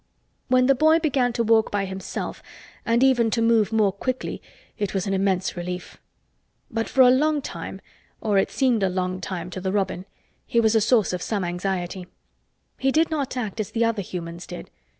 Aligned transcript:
When 0.47 0.65
the 0.65 0.73
boy 0.73 0.97
began 0.97 1.31
to 1.33 1.43
walk 1.43 1.69
by 1.69 1.85
himself 1.85 2.41
and 2.87 3.03
even 3.03 3.29
to 3.29 3.39
move 3.39 3.71
more 3.71 3.91
quickly 3.91 4.41
it 4.79 4.95
was 4.95 5.05
an 5.05 5.13
immense 5.13 5.55
relief. 5.55 5.97
But 6.71 6.89
for 6.89 7.01
a 7.01 7.11
long 7.11 7.39
time—or 7.39 8.39
it 8.39 8.49
seemed 8.49 8.81
a 8.81 8.89
long 8.89 9.21
time 9.21 9.51
to 9.51 9.61
the 9.61 9.71
robin—he 9.71 10.59
was 10.59 10.73
a 10.73 10.81
source 10.81 11.13
of 11.13 11.21
some 11.21 11.43
anxiety. 11.43 12.07
He 12.79 12.91
did 12.91 13.11
not 13.11 13.37
act 13.37 13.59
as 13.59 13.69
the 13.69 13.85
other 13.85 14.01
humans 14.01 14.47
did. 14.47 14.71